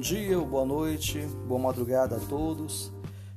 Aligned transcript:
dia, 0.00 0.38
boa 0.40 0.64
noite, 0.64 1.20
boa 1.46 1.60
madrugada 1.60 2.16
a 2.16 2.20
todos. 2.20 2.92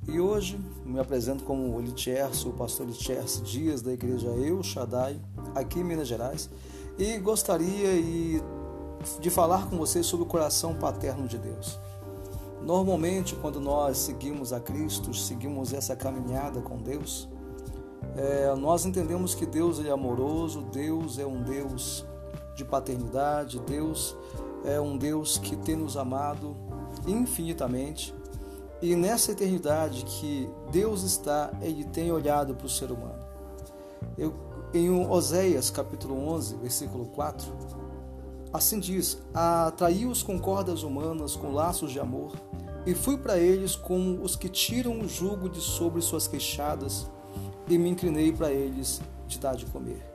E 0.08 0.20
hoje 0.20 0.60
me 0.86 1.00
apresento 1.00 1.44
como 1.44 1.76
o 1.76 1.82
Litierce, 1.82 2.48
o 2.48 2.54
pastor 2.54 2.88
Litierce 2.88 3.42
Dias 3.42 3.82
da 3.82 3.92
igreja 3.92 4.28
Eu 4.28 4.64
Shaddai, 4.64 5.20
aqui 5.54 5.80
em 5.80 5.84
Minas 5.84 6.08
Gerais, 6.08 6.50
e 6.98 7.18
gostaria 7.18 7.90
de 9.20 9.30
falar 9.30 9.70
com 9.70 9.78
vocês 9.78 10.06
sobre 10.06 10.26
o 10.26 10.30
coração 10.30 10.74
paterno 10.76 11.28
de 11.28 11.38
Deus. 11.38 11.80
Normalmente, 12.62 13.36
quando 13.36 13.60
nós 13.60 13.98
seguimos 13.98 14.54
a 14.54 14.60
Cristo, 14.60 15.14
seguimos 15.14 15.74
essa 15.74 15.96
caminhada 15.96 16.62
com 16.62 16.78
Deus, 16.78 17.28
é, 18.16 18.56
nós 18.56 18.86
entendemos 18.86 19.36
que 19.36 19.46
Deus 19.46 19.84
é 19.84 19.90
amoroso, 19.90 20.62
Deus 20.72 21.20
é 21.20 21.26
um 21.26 21.44
Deus 21.44 22.06
de 22.56 22.66
paternidade, 22.66 23.60
Deus 23.60 24.16
é 24.66 24.80
um 24.80 24.98
Deus 24.98 25.38
que 25.38 25.56
tem 25.56 25.76
nos 25.76 25.98
amado 25.98 26.56
infinitamente. 27.06 28.14
E 28.82 28.96
nessa 28.96 29.32
eternidade 29.32 30.06
que 30.06 30.50
Deus 30.72 31.04
está, 31.04 31.52
Ele 31.62 31.84
tem 31.84 32.12
olhado 32.12 32.54
para 32.54 32.68
o 32.68 32.70
ser 32.70 32.92
humano. 32.92 33.26
Eu, 34.18 34.34
em 34.74 34.90
Oséias 34.90 35.70
capítulo 35.70 36.16
11, 36.30 36.58
versículo 36.58 37.06
4, 37.08 37.52
assim 38.54 38.80
diz: 38.80 39.18
Atraí-os 39.34 40.22
com 40.22 40.40
cordas 40.40 40.84
humanas, 40.84 41.36
com 41.36 41.52
laços 41.52 41.92
de 41.92 42.00
amor, 42.00 42.34
e 42.86 42.94
fui 42.94 43.18
para 43.18 43.38
eles 43.38 43.76
como 43.76 44.22
os 44.22 44.36
que 44.36 44.50
tiram 44.50 45.00
o 45.00 45.08
jugo 45.08 45.50
de 45.50 45.60
sobre 45.60 46.02
suas 46.02 46.28
queixadas, 46.28 47.10
e 47.68 47.78
me 47.78 47.90
inclinei 47.90 48.32
para 48.32 48.52
eles 48.52 49.02
de 49.28 49.40
dar 49.40 49.56
de 49.56 49.66
comer. 49.66 50.06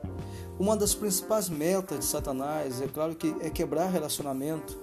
Uma 0.59 0.77
das 0.77 0.95
principais 0.95 1.49
metas 1.49 2.01
de 2.01 2.05
Satanás, 2.05 2.81
é 2.81 2.87
claro 2.87 3.15
que 3.15 3.35
é 3.41 3.49
quebrar 3.49 3.91
relacionamento 3.91 4.77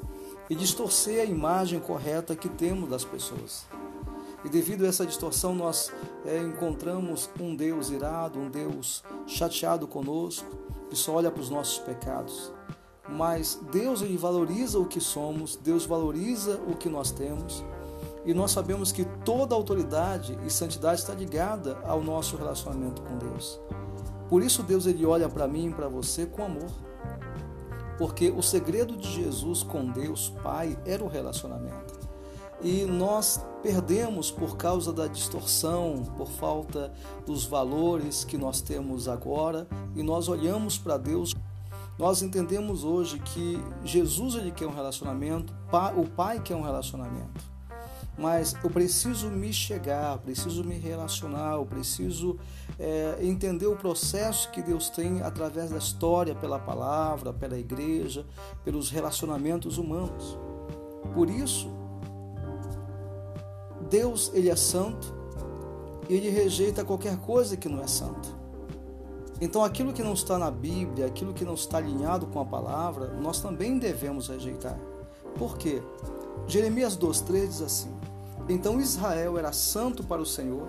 e 0.50 0.56
distorcer 0.56 1.22
a 1.22 1.26
imagem 1.26 1.80
correta 1.80 2.36
que 2.36 2.50
temos 2.50 2.89
das 2.89 3.03
pessoas. 3.03 3.66
E 4.44 4.50
devido 4.50 4.86
a 4.86 4.88
essa 4.88 5.06
distorção, 5.06 5.53
nós 5.53 5.92
é, 6.26 6.39
encontramos 6.39 7.30
um 7.39 7.56
Deus 7.56 7.89
irado, 7.89 8.39
um 8.39 8.50
Deus 8.50 9.03
chateado 9.28 9.88
conosco, 9.88 10.48
que 10.89 10.95
só 10.95 11.16
olha 11.16 11.30
para 11.30 11.42
os 11.42 11.50
nossos 11.50 11.78
pecados. 11.80 12.52
Mas 13.08 13.59
Deus 13.72 14.02
ele 14.02 14.17
valoriza 14.17 14.80
o 14.80 14.86
que 14.86 15.02
somos, 15.02 15.56
Deus 15.56 15.86
valoriza 15.86 16.59
o 16.67 16.76
que 16.76 16.89
nós 16.89 17.11
temos. 17.11 17.64
E 18.26 18.33
nós 18.33 18.52
sabemos 18.52 18.92
que 18.92 19.06
toda 19.23 19.56
autoridade 19.56 20.38
e 20.45 20.50
santidade 20.50 21.02
está 21.02 21.14
ligada 21.14 21.78
ao 21.86 22.02
nosso 22.02 22.38
relacionamento 22.38 23.02
com 23.02 23.17
Deus. 23.17 23.59
Por 24.30 24.44
isso 24.44 24.61
Deus 24.61 24.85
ele 24.85 25.05
olha 25.05 25.27
para 25.27 25.47
mim 25.47 25.69
e 25.69 25.73
para 25.73 25.88
você 25.88 26.25
com 26.25 26.44
amor. 26.44 26.69
Porque 27.97 28.30
o 28.30 28.41
segredo 28.41 28.95
de 28.95 29.11
Jesus 29.11 29.63
com 29.63 29.88
Deus 29.88 30.30
Pai 30.44 30.77
era 30.86 31.03
o 31.03 31.08
relacionamento. 31.08 31.99
E 32.61 32.83
nós 32.86 33.44
perdemos 33.63 34.30
por 34.30 34.55
causa 34.55 34.94
da 34.94 35.08
distorção, 35.08 36.03
por 36.16 36.30
falta 36.30 36.94
dos 37.25 37.45
valores 37.45 38.23
que 38.23 38.38
nós 38.38 38.61
temos 38.61 39.08
agora, 39.08 39.67
e 39.95 40.03
nós 40.03 40.27
olhamos 40.27 40.77
para 40.77 40.97
Deus. 40.97 41.33
Nós 41.97 42.21
entendemos 42.21 42.83
hoje 42.83 43.19
que 43.19 43.61
Jesus 43.83 44.36
ele 44.36 44.52
quer 44.52 44.67
um 44.67 44.73
relacionamento, 44.73 45.53
o 45.97 46.08
Pai 46.08 46.39
quer 46.41 46.55
um 46.55 46.61
relacionamento 46.61 47.48
mas 48.20 48.53
eu 48.62 48.70
preciso 48.70 49.30
me 49.30 49.53
chegar, 49.53 50.17
preciso 50.17 50.62
me 50.64 50.78
relacionar, 50.78 51.53
eu 51.53 51.66
preciso 51.66 52.38
é, 52.78 53.17
entender 53.22 53.66
o 53.66 53.78
processo 53.78 54.52
que 54.52 54.61
Deus 54.61 54.89
tem 54.89 55.22
através 55.22 55.70
da 55.70 55.78
história, 55.78 56.36
pela 56.36 56.59
palavra, 56.59 57.31
pela 57.31 57.58
igreja, 57.58 58.26
pelos 58.66 58.89
relacionamentos 58.89 59.78
humanos. 59.78 60.38
Por 61.14 61.30
isso, 61.30 61.70
Deus 63.89 64.30
ele 64.33 64.49
é 64.49 64.55
santo 64.55 65.16
e 66.10 66.14
ele 66.14 66.30
rejeita 66.30 66.83
qualquer 66.83 67.17
coisa 67.17 67.55
que 67.55 67.70
não 67.70 67.82
é 67.82 67.88
santo. 67.88 68.38
Então, 69.39 69.64
aquilo 69.64 69.93
que 69.93 70.04
não 70.04 70.11
está 70.11 70.38
na 70.38 70.52
Bíblia, 70.52 71.05
aquilo 71.05 71.33
que 71.33 71.45
não 71.45 71.54
está 71.54 71.77
alinhado 71.77 72.27
com 72.27 72.42
a 72.42 72.45
palavra, 72.45 73.14
nós 73.14 73.39
também 73.39 73.80
devemos 73.80 74.27
rejeitar. 74.27 74.77
Por 75.38 75.58
quê? 75.58 75.82
Jeremias 76.45 76.98
2,3 76.98 77.48
diz 77.48 77.61
assim: 77.61 77.98
Então 78.49 78.82
Israel 78.82 79.37
era 79.37 79.54
santo 79.54 80.04
para 80.04 80.20
o 80.20 80.26
Senhor, 80.26 80.67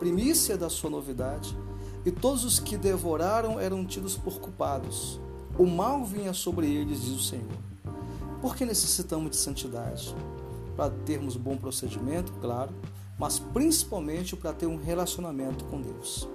primícia 0.00 0.58
da 0.58 0.68
sua 0.68 0.90
novidade, 0.90 1.56
e 2.04 2.10
todos 2.10 2.44
os 2.44 2.58
que 2.58 2.76
devoraram 2.76 3.60
eram 3.60 3.86
tidos 3.86 4.16
por 4.16 4.40
culpados. 4.40 5.20
O 5.56 5.64
mal 5.64 6.04
vinha 6.04 6.32
sobre 6.32 6.66
eles, 6.66 7.02
diz 7.02 7.14
o 7.14 7.22
Senhor. 7.22 7.46
Por 8.40 8.56
que 8.56 8.64
necessitamos 8.64 9.30
de 9.30 9.36
santidade? 9.36 10.12
Para 10.76 10.90
termos 10.90 11.36
bom 11.36 11.56
procedimento, 11.56 12.32
claro, 12.40 12.72
mas 13.16 13.38
principalmente 13.38 14.34
para 14.34 14.52
ter 14.52 14.66
um 14.66 14.76
relacionamento 14.76 15.64
com 15.66 15.80
Deus. 15.80 16.26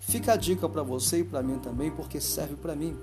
Fica 0.00 0.32
a 0.32 0.36
dica 0.36 0.68
para 0.68 0.82
você 0.82 1.20
e 1.20 1.24
para 1.24 1.42
mim 1.42 1.58
também, 1.60 1.90
porque 1.90 2.20
serve 2.20 2.56
para 2.56 2.74
mim 2.74 2.94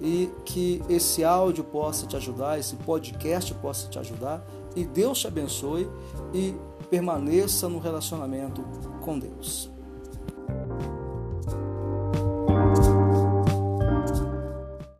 e 0.00 0.30
que 0.44 0.82
esse 0.88 1.22
áudio 1.24 1.64
possa 1.64 2.06
te 2.06 2.16
ajudar, 2.16 2.58
esse 2.58 2.76
podcast 2.76 3.52
possa 3.54 3.88
te 3.88 3.98
ajudar 3.98 4.44
e 4.74 4.84
Deus 4.84 5.20
te 5.20 5.26
abençoe 5.26 5.88
e 6.32 6.54
permaneça 6.88 7.68
no 7.68 7.78
relacionamento 7.78 8.62
com 9.00 9.18
Deus. 9.18 9.70